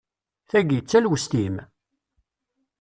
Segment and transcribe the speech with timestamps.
[0.49, 1.55] Tagi, d talwest-im?